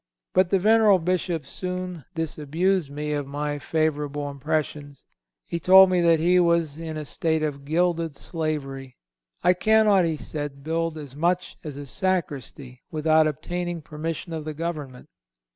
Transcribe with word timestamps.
But 0.33 0.49
the 0.49 0.57
venerable 0.57 0.97
Bishop 0.97 1.45
soon 1.45 2.05
disabused 2.15 2.89
me 2.89 3.13
of 3.13 3.27
my 3.27 3.59
favorable 3.59 4.31
impressions. 4.31 5.05
He 5.45 5.59
told 5.59 5.91
me 5.91 6.01
that 6.01 6.19
he 6.19 6.39
was 6.39 6.79
in 6.79 6.97
a 6.97 7.05
state 7.05 7.43
of 7.43 7.65
gilded 7.65 8.15
slavery. 8.15 8.97
I 9.43 9.53
cannot, 9.53 10.07
said 10.17 10.51
he, 10.53 10.57
build 10.63 10.97
as 10.97 11.15
much 11.15 11.55
as 11.63 11.77
a 11.77 11.85
sacristy 11.85 12.81
without 12.89 13.27
obtaining 13.27 13.83
permission 13.83 14.33
of 14.33 14.43
the 14.43 14.55
government. 14.55 15.07